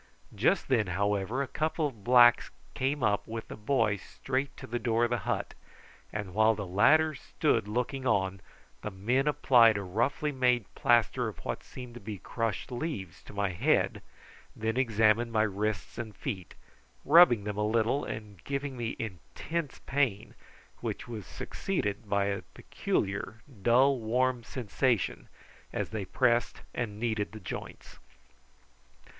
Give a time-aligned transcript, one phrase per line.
[0.33, 4.79] Just then, however, a couple of blacks came up with the boy straight to the
[4.79, 5.53] door of the hut,
[6.11, 8.41] and while the latter stood looking on,
[8.81, 13.31] the men applied a roughly made plaster of what seemed to be crushed leaves to
[13.33, 14.01] my head,
[14.55, 16.55] and then examined my wrists and feet,
[17.05, 20.33] rubbing them a little and giving me intense pain,
[20.79, 25.27] which was succeeded by a peculiar, dull warm sensation
[25.71, 27.99] as they pressed and kneaded the joints.